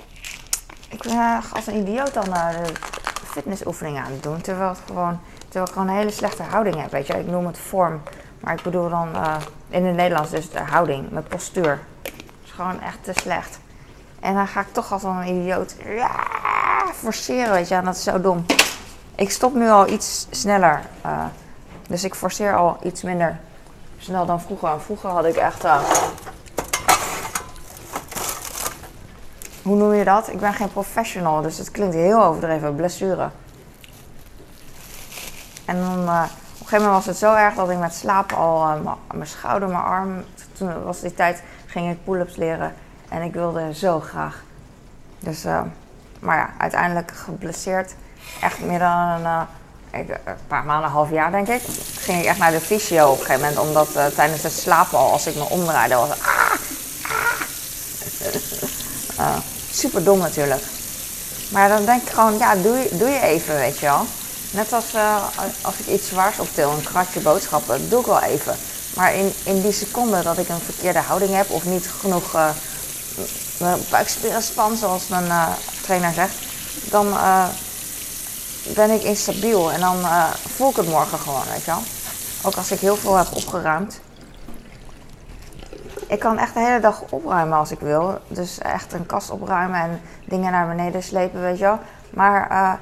[0.89, 2.73] Ik ben uh, als een idioot dan de
[3.25, 4.41] fitnessoefeningen aan het doen.
[4.41, 6.91] Terwijl, gewoon, terwijl ik gewoon een hele slechte houding heb.
[6.91, 7.19] Weet je.
[7.19, 8.01] Ik noem het vorm.
[8.43, 9.35] Maar ik bedoel dan uh,
[9.69, 11.11] in het Nederlands dus de houding.
[11.11, 11.79] Mijn postuur.
[12.01, 12.13] Het
[12.45, 13.59] is gewoon echt te slecht.
[14.19, 16.11] En dan ga ik toch als een idioot ja,
[16.93, 17.51] forceren.
[17.51, 17.75] Weet je.
[17.75, 18.45] En dat is zo dom.
[19.15, 20.81] Ik stop nu al iets sneller.
[21.87, 23.39] dus ik forceer al iets minder
[23.97, 24.81] snel dan vroeger.
[24.81, 25.65] Vroeger had ik echt.
[25.65, 25.81] Uh,
[29.61, 30.27] hoe noem je dat?
[30.27, 32.75] Ik ben geen professional, dus het klinkt heel overdreven.
[32.75, 33.29] Blessure.
[35.65, 36.27] En dan.
[36.73, 39.83] Gegeven moment was het zo erg dat ik met slapen al uh, mijn schouder, mijn
[39.83, 40.23] arm.
[40.53, 42.73] Toen was die tijd, ging ik pull-ups leren.
[43.09, 44.43] En ik wilde zo graag.
[45.19, 45.43] Dus,
[46.19, 47.95] maar ja, uiteindelijk geblesseerd.
[48.41, 49.47] Echt meer dan een
[49.91, 51.61] ik, een paar maanden, een half jaar denk ik,
[51.97, 53.67] ging ik echt naar de fysio op een gegeven moment.
[53.67, 56.51] Omdat tijdens het slapen al, als ik me omdraaide, was ah,
[59.17, 59.37] ah.
[59.71, 60.63] Super dom natuurlijk.
[61.51, 64.05] Maar dan denk ik gewoon, ja, doe doe je even, weet je wel.
[64.53, 65.23] Net als uh,
[65.61, 68.55] als ik iets zwaars optil, een kratje boodschappen, dat doe ik wel even.
[68.95, 72.49] Maar in, in die seconde dat ik een verkeerde houding heb of niet genoeg uh,
[73.59, 76.35] mijn buikspieren span, zoals mijn trainer zegt,
[76.89, 77.13] dan
[78.73, 79.97] ben ik instabiel en dan
[80.55, 81.83] voel ik het morgen gewoon, weet je wel.
[82.41, 83.99] Ook als ik heel veel heb opgeruimd.
[86.07, 88.19] Ik kan echt de hele dag opruimen als ik wil.
[88.27, 91.79] Dus echt een kast opruimen en dingen naar beneden slepen, weet je wel.
[92.09, 92.79] Maar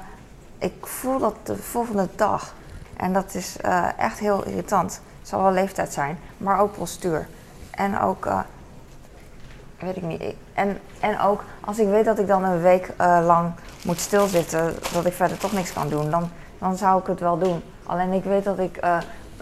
[0.62, 2.54] ik voel dat de volgende dag.
[2.96, 5.00] En dat is uh, echt heel irritant.
[5.18, 7.28] Het zal wel leeftijd zijn, maar ook postuur.
[7.70, 8.28] En ook
[9.78, 10.22] weet ik niet.
[10.54, 13.52] En, en ook als ik weet dat ik dan een week uh, lang
[13.84, 17.38] moet stilzitten, dat ik verder toch niks kan doen, dan, dan zou ik het wel
[17.38, 17.62] doen.
[17.86, 18.80] Alleen ik weet dat ik,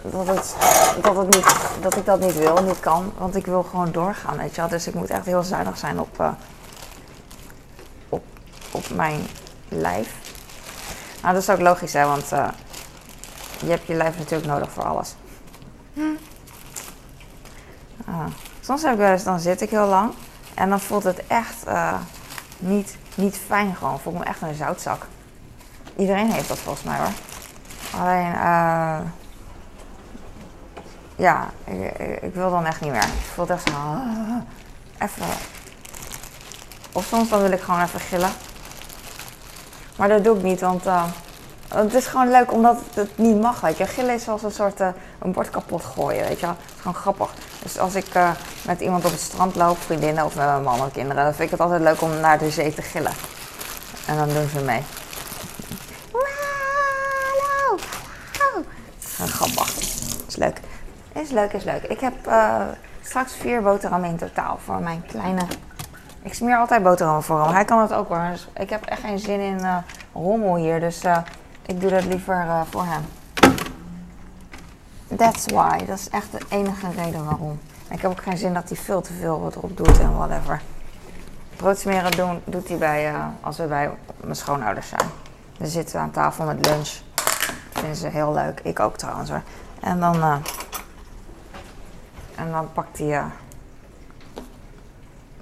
[0.01, 0.55] dat, het,
[1.01, 4.37] dat, het niet, dat ik dat niet wil, niet kan, want ik wil gewoon doorgaan,
[4.37, 4.69] weet je wel.
[4.69, 6.35] Dus ik moet echt heel zuinig zijn op,
[8.09, 8.23] op,
[8.71, 9.19] op mijn
[9.69, 10.30] lijf.
[11.21, 12.29] Nou, dat is ook logisch, hè, want
[13.59, 15.15] je hebt je lijf natuurlijk nodig voor alles.
[15.93, 16.01] Hm.
[18.05, 18.25] Ah.
[18.59, 20.13] Soms heb ik wel eens, dan zit ik heel lang.
[20.53, 21.93] En dan voelt het echt, uh,
[22.57, 23.99] niet, niet fijn gewoon.
[23.99, 25.05] Voel me echt een zoutzak.
[25.95, 27.11] Iedereen heeft dat volgens mij hoor.
[28.01, 28.99] Alleen, eh
[31.15, 33.03] ja, ik, ik, ik wil dan echt niet meer.
[33.03, 34.41] Ik voel het echt zo, ah,
[34.99, 35.25] even.
[36.91, 38.31] Of soms dan wil ik gewoon even gillen.
[40.01, 41.03] Maar dat doe ik niet, want eh,
[41.67, 43.85] het is gewoon leuk omdat het niet mag, weet je.
[43.85, 44.87] Gillen is zoals een soort eh,
[45.19, 46.55] een bord kapot gooien, weet je wel.
[46.61, 47.33] Het is gewoon grappig.
[47.63, 48.31] Dus als ik eh,
[48.65, 51.43] met iemand op het strand loop, vriendinnen of met mijn man of kinderen, dan vind
[51.43, 53.11] ik het altijd leuk om naar de zee te gillen.
[54.07, 54.83] En dan doen ze mee.
[56.11, 57.79] Hallo.
[58.99, 59.75] Gewoon grappig.
[60.27, 60.59] Is leuk.
[61.13, 61.83] Is leuk, is leuk.
[61.83, 62.13] Ik heb
[63.01, 65.41] straks vier boterhammen in totaal voor mijn kleine...
[66.23, 67.53] Ik smeer altijd boterhammen voor hem.
[67.53, 68.27] Hij kan het ook hoor.
[68.31, 69.77] Dus ik heb echt geen zin in eh,
[70.13, 70.79] rommel hier.
[70.79, 71.17] Dus eh,
[71.65, 73.05] ik doe dat liever eh, voor hem.
[75.17, 75.85] That's why.
[75.85, 77.59] Dat is echt de enige reden waarom.
[77.89, 80.61] Ik heb ook geen zin dat hij veel te veel erop doet en whatever.
[81.55, 83.91] Brood smeren doen, doet hij bij, als we bij
[84.23, 85.09] mijn schoonouders zijn.
[85.57, 86.89] Dan zitten we aan tafel met lunch.
[87.71, 88.59] vinden ze heel leuk.
[88.63, 89.41] Ik ook trouwens hoor.
[89.79, 90.41] En dan,
[92.35, 93.23] en dan pakt hij,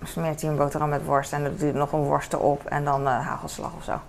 [0.03, 2.83] smeert hij een boterham met worst en dan doet hij nog een worst erop en
[2.83, 3.99] dan eh, hagelslag of zo.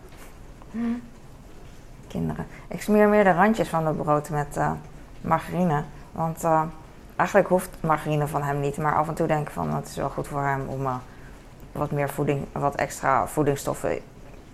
[2.08, 2.46] Kinderen.
[2.68, 4.72] Ik smeer meer de randjes van het brood met eh,
[5.20, 5.82] margarine.
[6.12, 6.62] Want eh,
[7.16, 9.96] eigenlijk hoeft margarine van hem niet, maar af en toe denk ik van het is
[9.96, 11.00] wel goed voor hem om
[11.72, 13.98] wat meer voeding, wat extra voedingsstoffen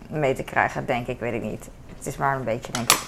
[0.09, 1.69] mee te krijgen, denk ik, weet ik niet.
[1.97, 3.07] Het is maar een beetje, denk ik.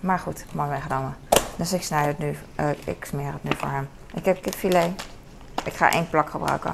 [0.00, 1.16] Maar goed, mooi meegenomen.
[1.56, 2.36] Dus ik snij het nu,
[2.84, 3.88] ik smeer het nu voor hem.
[4.14, 5.06] Ik heb kipfilet.
[5.64, 6.70] Ik ga één plak gebruiken.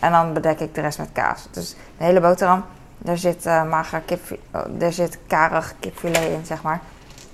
[0.00, 1.48] En dan bedek ik de rest met kaas.
[1.50, 2.64] Dus de hele boterham,
[2.98, 6.80] daar zit uh, mager kip, oh, daar zit karig kipfilet in, zeg maar,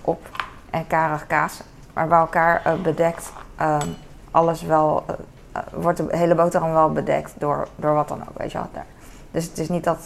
[0.01, 0.29] op.
[0.71, 1.61] En karig kaas.
[1.93, 3.89] Maar bij elkaar eh, bedekt ehm,
[4.31, 5.05] alles wel,
[5.53, 8.69] eh, wordt de hele boterham wel bedekt door, door wat dan ook, weet je wel.
[8.73, 8.87] Daar.
[9.31, 10.05] Dus het is niet dat,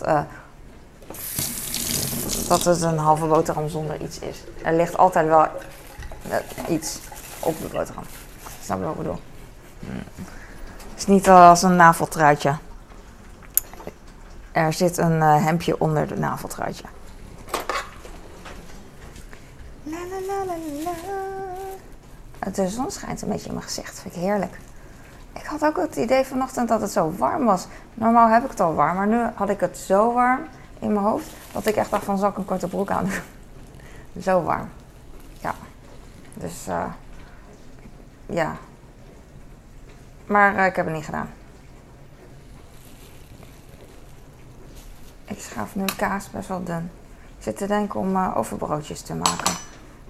[2.49, 4.45] dat het een halve boterham zonder iets is.
[4.63, 5.47] Er ligt altijd wel
[6.69, 7.01] iets
[7.41, 8.05] op de boterham.
[8.63, 9.21] Snap je wat ik bedoel?
[9.87, 10.48] Het
[10.99, 12.57] is niet als een naveltruitje.
[14.53, 16.85] Er zit een eh, hemdje onder de naveltruitje.
[19.83, 20.45] La, la,
[20.85, 22.51] la.
[22.51, 24.01] De zon schijnt een beetje in mijn gezicht.
[24.01, 24.59] Vind ik heerlijk.
[25.33, 27.67] Ik had ook het idee vanochtend dat het zo warm was.
[27.95, 30.41] Normaal heb ik het al warm, maar nu had ik het zo warm
[30.79, 34.23] in mijn hoofd dat ik echt dacht van zal ik een korte broek aan doen.
[34.27, 34.69] zo warm.
[35.41, 35.55] Ja.
[36.35, 36.85] Dus eh,
[38.27, 38.57] ja.
[40.29, 41.29] Maar eh, ik heb het niet gedaan.
[45.25, 46.91] Ik schaaf nu kaas best wel dun.
[47.39, 49.55] Ik zit te denken om eh, overbroodjes te maken.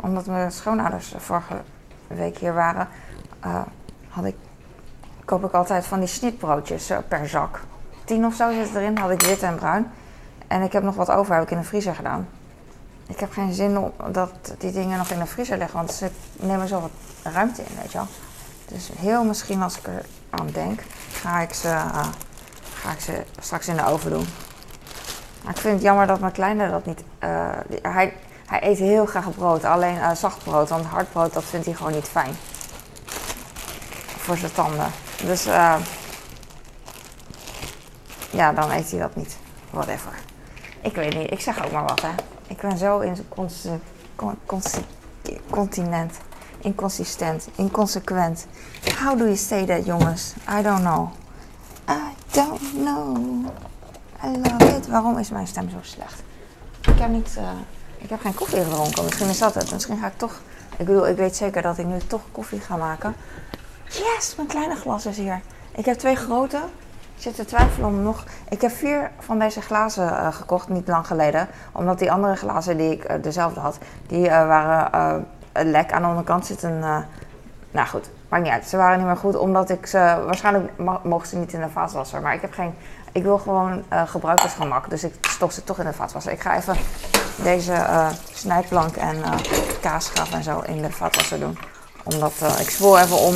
[0.01, 1.63] Omdat mijn schoonouders vorige
[2.07, 2.89] week hier waren,
[3.41, 3.63] eh,
[4.09, 4.37] had ik,
[5.25, 7.61] koop ik altijd van die snitbroodjes per zak.
[8.05, 9.91] Tien of zo zit erin, had ik wit en bruin.
[10.47, 12.29] En ik heb nog wat over, heb ik in de vriezer gedaan.
[13.07, 16.11] Ik heb geen zin om dat die dingen nog in de vriezer liggen, want ze
[16.37, 16.91] nemen zo wat
[17.35, 18.07] ruimte in, weet je wel.
[18.69, 22.07] Dus heel misschien als ik er aan denk, ga ik ze, eh,
[22.75, 24.27] ga ik ze straks in de oven doen.
[25.43, 27.03] Maar ik vind het jammer dat mijn kleine dat niet.
[27.19, 27.49] eh,
[27.83, 28.15] hij,
[28.47, 31.75] hij eet heel graag brood, alleen eh, zacht brood, want hard brood dat vindt hij
[31.75, 32.35] gewoon niet fijn.
[34.19, 34.91] Voor zijn tanden.
[35.25, 35.45] Dus
[38.31, 39.37] ja, dan eet hij dat niet.
[39.71, 40.13] Whatever.
[40.81, 42.11] Ik weet niet, ik zeg ook maar wat hè.
[42.47, 43.27] Ik ben zo in
[44.47, 44.85] consi-
[45.51, 46.15] continent,
[46.61, 48.47] inconsistent, inconsequent.
[49.01, 50.35] How do you say that, jongens?
[50.59, 51.11] I don't know.
[51.89, 53.47] I don't know.
[54.25, 54.89] I love it.
[54.89, 56.23] Waarom is mijn stem zo slecht?
[56.81, 57.51] Ik heb niet, eh,
[57.99, 59.05] ik heb geen koffie gedronken.
[59.05, 59.73] Misschien is dat het.
[59.73, 60.41] Misschien ga ik toch.
[60.77, 63.15] Ik bedoel, ik weet zeker dat ik nu toch koffie ga maken.
[63.85, 65.41] Yes, mijn kleine glas is hier.
[65.75, 66.57] Ik heb twee grote.
[67.17, 68.25] Ik zit te twijfelen om nog.
[68.49, 71.49] Ik heb vier van deze glazen eh, gekocht, niet lang geleden.
[71.73, 75.27] Omdat die andere glazen die ik eh, dezelfde had, die waren
[75.59, 75.93] eh, lek.
[75.93, 76.83] Aan de onderkant zit een.
[76.83, 76.99] eh,
[77.71, 78.67] nou goed, maakt niet uit.
[78.67, 79.99] Ze waren niet meer goed, omdat ik ze.
[80.27, 82.21] Waarschijnlijk mogen ze niet in de vaatwasser.
[82.21, 82.75] Maar ik heb geen.
[83.13, 84.91] Ik wil gewoon eh gebruikersgemak.
[84.91, 86.33] Dus ik stop ze toch in de vaatwasser.
[86.33, 86.77] Ik ga even
[87.37, 89.17] deze eh, snijplank en
[89.81, 91.59] kaasschap en zo in de vaatwasser doen.
[92.05, 93.35] Omdat ik spoel even om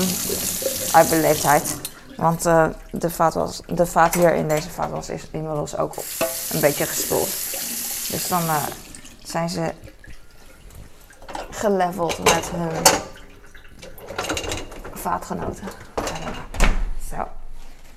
[0.93, 1.77] uit beleefdheid.
[2.17, 2.43] Want
[2.91, 5.95] de, vaat was, de vaat hier in deze vaatwas is inmiddels ook
[6.53, 7.29] een beetje gespoeld.
[8.11, 8.41] Dus dan
[9.25, 9.73] zijn ze
[11.53, 12.71] geleveld met hun
[14.93, 15.65] vaatgenoten.
[17.11, 17.29] Zo.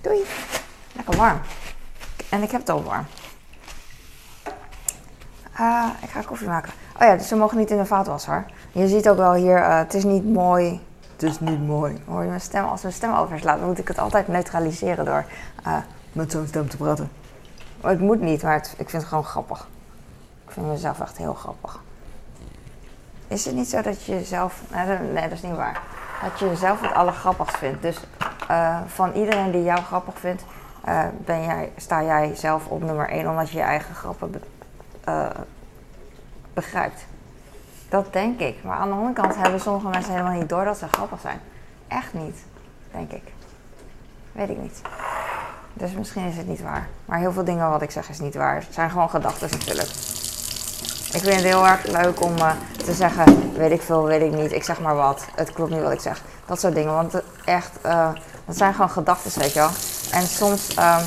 [0.02, 0.24] Doei.
[0.94, 1.40] Lekker warm.
[2.30, 3.06] En ik heb het al warm.
[5.58, 6.72] Ah, ik ga koffie maken.
[7.02, 8.46] Oh ja, dus ze mogen niet in de vaatwasser.
[8.72, 10.82] Je ziet ook wel hier, eh, het is niet mooi.
[11.12, 12.02] Het is niet mooi.
[12.08, 12.66] Hoor je mijn stem?
[12.66, 15.26] Als mijn stem overslaat, moet ik het altijd neutraliseren door
[15.64, 15.78] eh,
[16.12, 17.12] met zo'n stem te praten.
[17.82, 19.68] Het moet niet, maar het- ik vind het gewoon grappig.
[20.46, 21.80] Ik vind mezelf echt heel grappig.
[23.28, 24.62] Is het niet zo dat je jezelf...
[24.72, 25.82] Nee, dat, is niet waar.
[26.24, 27.82] Dat je jezelf het allergrappigst vindt.
[27.82, 28.00] Dus
[28.48, 30.44] eh, van iedereen die jou grappig vindt...
[30.84, 34.44] eh, ben jij, sta jij zelf op nummer 1 omdat je je eigen grappen
[35.04, 35.30] eh,
[36.54, 37.06] begrijpt.
[37.90, 38.64] Dat denk ik.
[38.64, 41.40] Maar aan de andere kant hebben sommige mensen helemaal niet door dat ze grappig zijn.
[41.88, 42.38] Echt niet,
[42.92, 43.24] denk ik.
[44.32, 44.82] Weet ik niet.
[45.74, 46.88] Dus misschien is het niet waar.
[47.06, 48.56] Maar heel veel dingen wat ik zeg is niet waar.
[48.56, 50.15] Het zijn gewoon gedachten natuurlijk.
[51.16, 52.52] Ik vind het heel erg leuk om eh,
[52.86, 54.52] te zeggen, weet ik veel, weet ik niet.
[54.52, 55.26] Ik zeg maar wat.
[55.36, 56.22] Het klopt niet wat ik zeg.
[56.46, 56.94] Dat soort dingen.
[56.94, 58.10] Want echt, eh,
[58.46, 59.70] dat zijn gewoon gedachten, weet je wel.
[60.12, 61.04] En soms, ehm,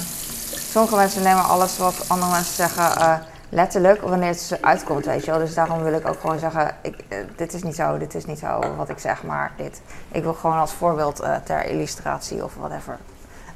[0.71, 3.15] sommige mensen nemen alles wat andere mensen zeggen eh,
[3.49, 5.41] letterlijk wanneer het ze uitkomt, weet je wel.
[5.41, 7.05] Dus daarom wil ik ook gewoon zeggen, ik,
[7.37, 9.81] dit is niet zo, dit is niet zo wat ik zeg, maar dit.
[10.13, 12.99] Ik wil gewoon als voorbeeld ter illustratie of whatever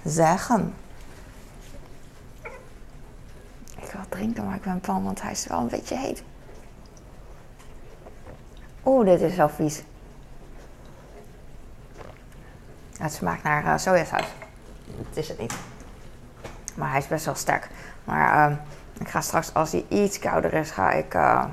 [0.05, 0.75] zeggen.
[3.77, 6.23] Ik wil drinken, maar ik ben bang, want hij is wel een beetje heet.
[8.85, 9.83] Oeh, dit is zo vies.
[12.99, 14.27] Het smaakt naar eh, sojasaus.
[14.97, 15.55] Dat is het niet.
[16.75, 17.69] Maar hij is best wel sterk.
[18.05, 18.57] Maar ehm,
[18.99, 21.15] ik ga straks, als hij iets kouder is, ga ik...
[21.15, 21.45] eh,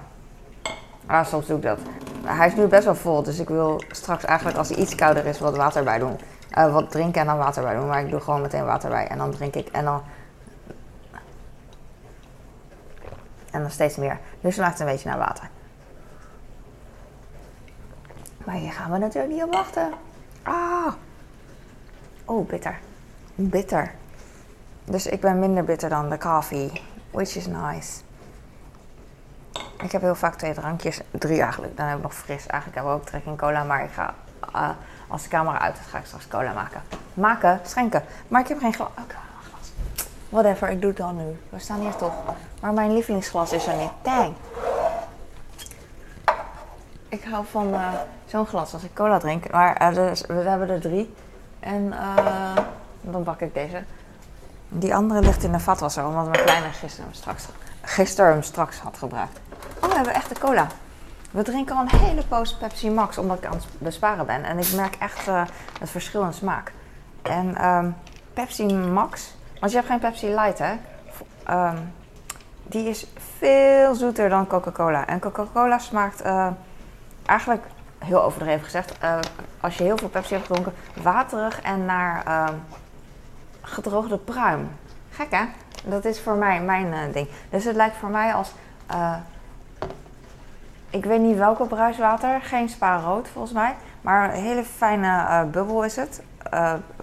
[1.06, 1.80] ah, soms doe ik dat.
[2.24, 5.26] Hij is nu best wel vol, dus ik wil straks eigenlijk als hij iets kouder
[5.26, 6.20] is wat water bij doen.
[6.50, 7.88] Eh, wat drinken en dan water bij doen.
[7.88, 10.02] Maar ik doe gewoon meteen water bij en dan drink ik en dan...
[13.52, 14.20] En dan steeds meer.
[14.40, 15.50] Nu smaakt het een beetje naar water.
[18.50, 19.94] Maar hier gaan we natuurlijk niet op wachten.
[20.44, 20.94] Ah!
[22.26, 22.80] Oh, bitter.
[23.36, 23.92] Bitter.
[24.86, 26.82] Dus ik ben minder bitter dan de koffie.
[27.12, 28.02] Which is nice.
[29.82, 31.02] Ik heb heel vaak twee drankjes.
[31.12, 31.78] Drie eigenlijk.
[31.78, 32.48] Dan heb ik nog fris.
[32.48, 33.64] Eigenlijk hebben we ook trek in cola.
[33.64, 34.14] Maar ik ga,
[34.54, 34.70] eh,
[35.08, 36.82] als de camera uit is, ga ik straks cola maken.
[37.14, 38.04] Maken, schenken.
[38.28, 38.88] Maar ik heb geen glas.
[38.88, 39.72] Oh, glas.
[40.30, 41.40] Whatever, ik doe het dan nu.
[41.50, 42.14] We staan hier toch.
[42.62, 43.92] Maar mijn lievelingsglas is er niet.
[44.02, 44.34] Dang.
[47.10, 47.92] Ik hou van eh,
[48.26, 49.52] zo'n glas als ik cola drink.
[49.52, 51.14] Maar eh, we hebben er drie.
[51.60, 52.64] En eh,
[53.02, 53.84] dan pak ik deze.
[54.70, 57.46] Die andere ligt in de vatwasser, omdat mijn kleine gisteren hem straks,
[57.82, 59.40] gisteren hem straks had gebruikt.
[59.82, 60.68] Oh, we hebben echte cola.
[61.32, 64.44] We drinken al een hele poos Pepsi Max, omdat ik aan het besparen ben.
[64.44, 65.26] En ik merk echt
[65.80, 66.72] het verschil in smaak.
[67.22, 67.90] En ehm,
[68.34, 70.74] Pepsi Max, want je hebt geen Pepsi Light, hè?
[71.44, 71.78] Ehm,
[72.64, 75.08] die is veel zoeter dan Coca-Cola.
[75.08, 76.22] En Coca-Cola smaakt
[77.30, 77.66] eigenlijk,
[77.98, 79.20] heel overdreven gezegd, eh,
[79.60, 82.54] als je heel veel Pepsi hebt gedronken, waterig en naar ehm,
[83.62, 84.70] gedroogde pruim.
[85.10, 85.46] Gek hè?
[85.86, 87.28] Dat is voor mij mijn eh, ding.
[87.50, 88.54] Dus het lijkt voor mij als.
[88.88, 89.16] eh,
[90.90, 93.76] ik weet niet welke bruiswater, geen spa rood volgens mij.
[94.02, 96.22] Maar een hele fijne bubbel is het.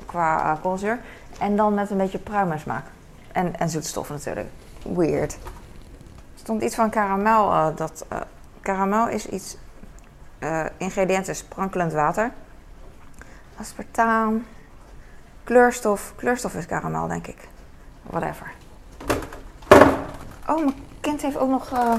[0.06, 1.00] qua koolzuur.
[1.38, 2.84] En dan met een beetje pruimensmaak.
[3.32, 4.48] En, en zoetstof natuurlijk.
[4.94, 5.32] Weird.
[5.32, 5.38] Er
[6.34, 7.74] stond iets van karamel.
[7.74, 8.06] dat,
[8.60, 9.56] karamel is iets.
[10.46, 12.30] Eh ingrediënt is sprankelend water.
[13.60, 14.46] Aspartaam.
[15.44, 16.12] Kleurstof.
[16.16, 17.48] Kleurstof is karamel, denk ik.
[18.02, 18.52] Whatever.
[20.48, 21.70] Oh, mijn kind heeft ook nog.
[21.72, 21.92] eh,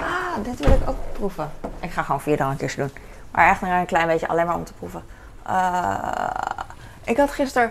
[0.00, 1.50] Ah, dit wil ik ook proeven.
[1.80, 2.90] Ik ga gewoon vier drankjes doen.
[3.30, 5.02] Maar echt een klein beetje alleen maar om te proeven.
[5.46, 6.10] Eh,
[7.04, 7.70] ik had gisteren.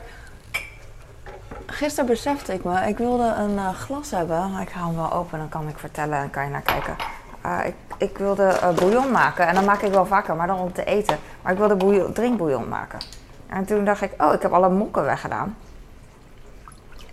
[1.66, 4.58] Gisteren besefte ik me, ik wilde een glas hebben.
[4.60, 6.96] Ik haal hem wel open, dan kan ik vertellen en kan je naar kijken.
[7.42, 7.60] Eh,
[7.98, 10.84] ik, wilde eh, bouillon maken en dat maak ik wel vaker, maar dan om te
[10.84, 11.18] eten.
[11.42, 13.00] Maar ik wilde bouillon, drinkbouillon maken.
[13.48, 15.56] En toen dacht ik, oh, ik heb alle mokken weggedaan.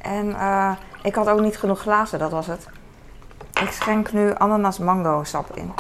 [0.03, 0.71] En eh,
[1.03, 2.67] ik had ook niet genoeg glazen, dat was het.
[3.61, 5.73] Ik schenk nu ananas mango sap in.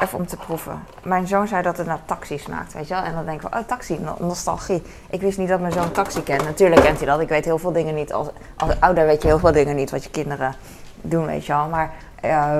[0.00, 0.84] Even om te proeven.
[1.02, 3.02] Mijn zoon zei dat het naar taxi smaakt, weet je wel.
[3.02, 4.82] En dan denk ik oh, taxi, no- nostalgie.
[5.10, 6.44] Ik wist niet dat mijn zoon taxi kent.
[6.44, 7.20] Natuurlijk kent hij dat.
[7.20, 8.12] Ik weet heel veel dingen niet.
[8.12, 10.54] Als, als ouder weet je heel veel dingen niet wat je kinderen
[11.00, 11.68] doen, weet je wel.
[11.68, 12.58] Maar eh,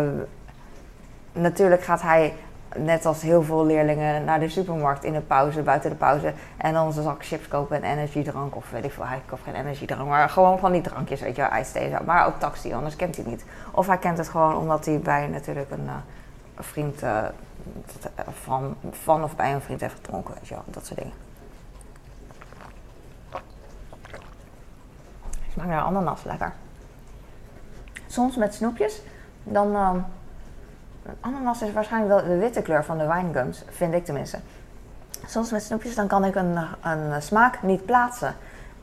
[1.32, 2.34] natuurlijk gaat hij,
[2.76, 6.32] net als heel veel leerlingen, naar de supermarkt in de pauze, buiten de pauze.
[6.56, 8.56] En dan een zak chips kopen en energiedrank.
[8.56, 10.08] Of weet ik veel, hij koopt geen energiedrank.
[10.08, 11.48] Maar gewoon van die drankjes, weet je
[11.90, 12.04] wel.
[12.04, 13.44] Maar ook taxi, anders kent hij het niet.
[13.70, 15.94] Of hij kent het gewoon omdat hij bij natuurlijk een, eh,
[16.56, 17.24] vriend eh,
[18.42, 20.34] van, van of bij een vriend heeft gedronken.
[20.64, 21.14] Dat soort dingen.
[25.52, 26.52] Smaakt naar ananas, lekker.
[28.06, 29.02] Soms met snoepjes,
[29.44, 29.74] dan...
[29.74, 29.98] ehm,
[31.20, 34.38] ananas is waarschijnlijk wel de witte kleur van de wijngums, vind ik tenminste.
[35.26, 38.34] Soms met snoepjes, dan kan ik een, een smaak niet plaatsen.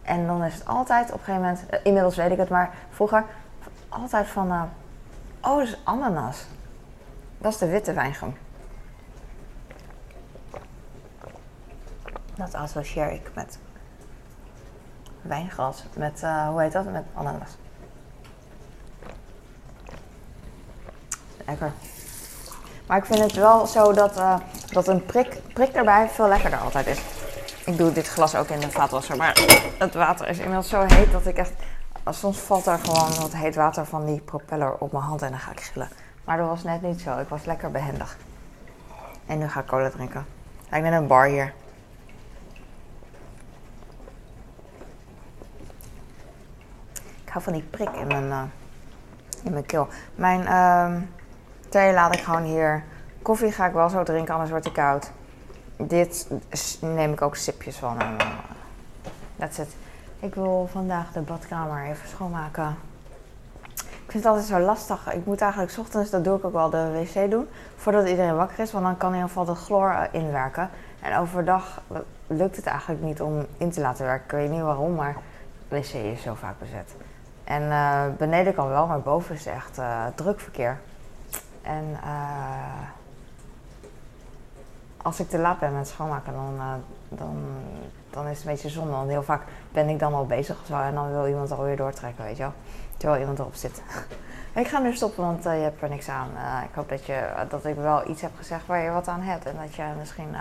[0.02, 2.74] En dan is het altijd op een gegeven moment, eh, inmiddels weet ik het, maar
[2.90, 3.26] vroeger
[3.90, 4.64] altijd van, eh,
[5.42, 6.46] oh, dat is ananas.
[7.38, 8.38] Dat is de witte wijngum.
[12.36, 13.60] Dat associeer ik met
[15.22, 17.58] wijngras, met, eh, hoe heet dat, met ananas.
[21.50, 21.99] lekker.
[22.90, 24.36] Maar ik vind het wel zo dat, uh,
[24.72, 27.02] dat een prik, prik erbij veel lekkerder altijd is.
[27.66, 29.40] Ik doe dit glas ook in de vaatwasser, maar
[29.78, 31.52] het water is inmiddels zo heet dat ik echt...
[32.10, 35.40] Soms valt er gewoon wat heet water van die propeller op mijn hand en dan
[35.40, 35.90] ga ik gillen.
[36.24, 37.20] Maar dat was net niet zo.
[37.20, 38.18] Ik was lekker behendig.
[39.26, 40.26] En nu ga ik cola drinken.
[40.70, 41.54] Lijkt net een bar hier.
[47.24, 48.42] Ik hou van die prik in mijn, uh,
[49.44, 49.88] in mijn keel.
[50.16, 51.02] Mijn uh,
[51.70, 52.84] thee laat ik gewoon hier.
[53.22, 55.12] Koffie ga ik wel zo drinken, anders wordt het koud.
[55.78, 56.28] Dit
[56.82, 58.02] neem ik ook sipjes van.
[58.02, 58.16] Uh,
[59.36, 59.76] that's it.
[60.20, 62.76] Ik wil vandaag de badkamer even schoonmaken.
[63.76, 65.14] Ik vind het altijd zo lastig.
[65.14, 67.48] Ik moet eigenlijk ochtends, dat doe ik ook wel, de wc doen.
[67.76, 70.70] Voordat iedereen wakker is, want dan kan in ieder geval de chloor eh, inwerken.
[71.02, 71.82] En overdag
[72.28, 74.26] lukt het eigenlijk niet om in te laten werken.
[74.26, 75.16] Ik weet niet waarom, maar
[75.68, 76.96] de wc is zo vaak bezet.
[77.44, 80.80] En uh, beneden kan wel, maar boven is echt uh, druk verkeer.
[81.62, 82.82] En uh,
[85.02, 86.60] als ik te laat ben met schoonmaken, dan,
[87.10, 87.38] dan,
[88.10, 88.92] dan is het een beetje zonde.
[88.92, 89.42] Want heel vaak
[89.72, 92.54] ben ik dan al bezig zo en dan wil iemand alweer doortrekken, weet je wel.
[92.98, 93.82] Terwijl iemand erop zit.
[94.56, 96.30] ik ga nu stoppen, want je hebt er niks aan.
[96.64, 99.46] ik hoop dat, je, dat ik wel iets heb gezegd waar je wat aan hebt.
[99.46, 100.36] En dat je misschien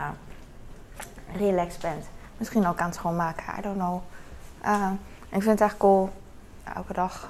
[1.36, 2.04] relaxed bent.
[2.36, 4.00] Misschien ook aan het schoonmaken, I don't know.
[5.28, 6.10] ik vind het echt cool
[6.74, 7.28] elke dag.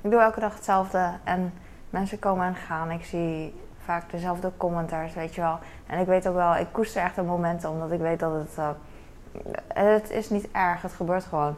[0.00, 1.52] Ik doe elke dag hetzelfde en
[1.90, 2.90] mensen komen en gaan.
[2.90, 5.58] Ik zie vaak dezelfde commentaars, weet je wel.
[5.86, 8.56] En ik weet ook wel, ik koester echt een momenten omdat ik weet dat het.
[8.58, 8.68] Uh,
[9.74, 11.56] het is niet erg, het gebeurt gewoon.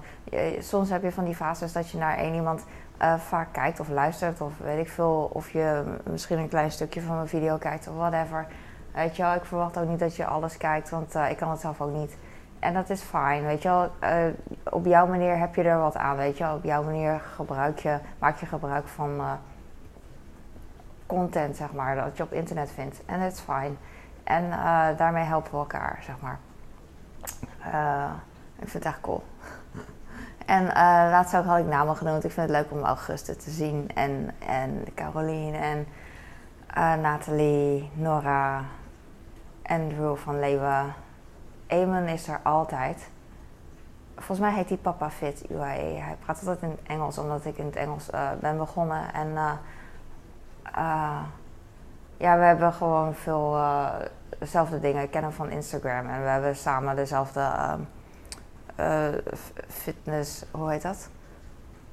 [0.59, 2.65] Soms heb je van die fases dat je naar één iemand
[3.03, 7.01] uh, vaak kijkt of luistert, of weet ik veel, of je misschien een klein stukje
[7.01, 8.47] van een video kijkt of whatever.
[8.95, 11.61] Weet je wel, ik verwacht ook niet dat je alles kijkt, want ik kan het
[11.61, 12.17] zelf ook niet.
[12.59, 13.91] En dat is fijn, weet je wel.
[14.71, 16.55] Op jouw manier heb je er wat aan, weet je wel.
[16.55, 19.21] Op jouw manier gebruik je, maak je gebruik van
[21.11, 23.05] content, zeg maar, dat je op internet vindt.
[23.07, 23.79] En dat is fijn.
[24.25, 26.39] En uh, daarmee helpen we elkaar, zeg maar.
[28.59, 29.23] ik vind het echt cool.
[30.47, 30.65] en
[31.11, 32.25] laatst ook had ik namen genoemd.
[32.25, 33.91] Ik vind het leuk om Auguste te zien.
[33.95, 35.87] En, en Caroline en
[37.01, 38.65] Nathalie, Nora,
[39.63, 40.95] Andrew van Leeuwen.
[41.67, 43.09] Eamon is er altijd.
[44.15, 46.01] Volgens mij heet hij Papa Fit UAE.
[46.01, 49.13] Hij praat altijd in het Engels, omdat ik in het Engels ben begonnen.
[49.13, 49.37] En
[50.77, 51.23] uh,
[52.17, 53.59] ja, we hebben gewoon veel
[54.39, 55.03] dezelfde dingen.
[55.03, 57.51] Ik ken hem van Instagram en we hebben samen dezelfde
[59.69, 61.09] fitness, hoe heet dat?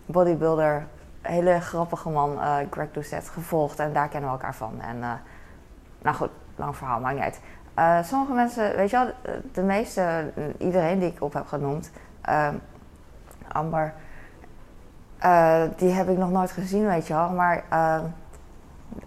[0.05, 0.87] Bodybuilder.
[1.21, 4.81] Hele grappige man, Greg Doucet, gevolgd en daar kennen we elkaar van.
[4.81, 4.99] En
[6.01, 7.23] nou goed, lang verhaal, maakt niet
[7.75, 8.05] uit.
[8.05, 11.91] Sommige mensen, weet je wel, de meeste, iedereen die ik op heb genoemd,
[12.29, 12.47] uh,
[13.51, 13.93] Amber,
[15.75, 17.63] die heb ik nog nooit gezien, weet je wel, maar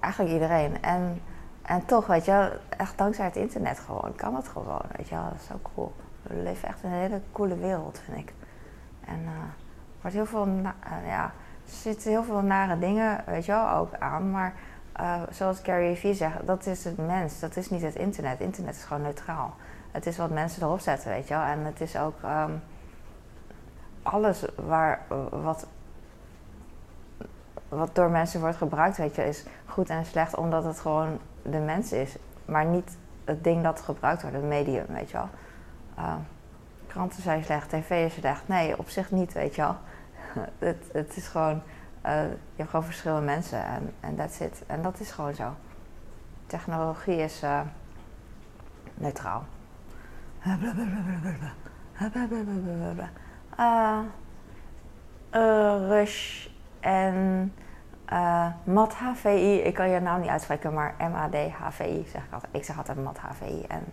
[0.01, 0.83] eigenlijk iedereen.
[0.83, 1.23] En,
[1.63, 5.15] en toch, weet je wel, echt dankzij het internet gewoon, kan het gewoon, weet je
[5.15, 5.93] wel, dat is zo cool.
[6.23, 8.35] We leven echt in een hele coole wereld, vind ik.
[9.05, 9.55] En er
[10.01, 10.47] wordt heel veel,
[11.07, 11.25] ja,
[11.65, 14.55] er zitten heel veel nare dingen, weet je wel, ook aan, maar
[15.01, 18.41] uh, zoals Gary Vee zegt, dat is het mens, dat is niet het internet.
[18.41, 19.55] Internet is gewoon neutraal.
[19.91, 21.43] Het is wat mensen erop zetten, weet je wel.
[21.43, 22.63] En het is ook um,
[24.03, 25.67] alles waar, wat,
[27.71, 31.59] wat door mensen wordt gebruikt, weet je, is goed en slecht omdat het gewoon de
[31.59, 32.17] mens is.
[32.45, 35.29] Maar niet het ding dat gebruikt wordt, het medium, weet je wel.
[35.99, 36.15] Uh,
[36.87, 38.49] kranten zijn slecht, tv is slecht.
[38.49, 39.77] Nee, op zich niet, weet je wel.
[40.69, 41.63] het, het is gewoon
[42.07, 44.63] uh, je hebt gewoon verschillende mensen en, en that's it.
[44.67, 45.55] En dat is gewoon zo.
[46.47, 47.61] Technologie is uh,
[48.95, 49.45] neutraal.
[55.35, 56.49] Uh, Rush
[56.81, 57.53] en
[58.13, 59.59] uh, Mat HVI.
[59.59, 62.55] Ik kan je naam niet uitspreken, maar MAD HVI zeg ik altijd.
[62.55, 63.85] Ik zeg altijd Mat HVI en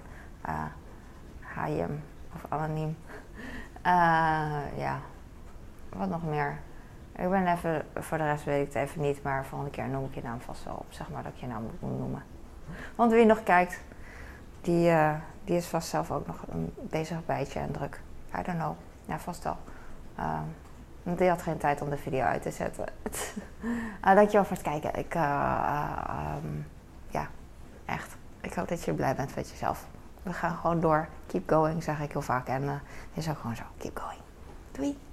[0.50, 1.86] uh,
[2.36, 2.98] of anoniem.
[4.84, 5.00] ja,
[5.90, 6.60] wat nog meer?
[7.16, 10.06] Ik ben even, voor de rest weet ik het even niet, maar volgende keer noem
[10.06, 10.86] ik je naam vast wel op.
[10.90, 12.24] Zeg maar dat ik je naam moet noemen.
[12.96, 13.84] Want wie nog kijkt,
[14.62, 14.92] die,
[15.44, 18.02] die is vast zelf ook nog een bezig bijtje en druk.
[18.40, 18.76] I don't know.
[19.06, 19.58] Ja, vast wel.
[21.08, 22.86] Uh, die had geen tijd om de video uit te zetten.
[24.06, 24.96] uh, dankjewel voor het kijken.
[24.96, 26.68] Ik, um,
[27.10, 27.28] ja,
[27.86, 28.16] echt.
[28.42, 29.88] Ik hoop dat je blij bent met jezelf.
[30.24, 31.08] We gaan gewoon door.
[31.28, 32.48] Keep going, zeg ik heel vaak.
[32.48, 32.82] En het
[33.14, 33.64] is ook gewoon zo.
[33.78, 34.22] Keep going.
[34.72, 35.07] Doei.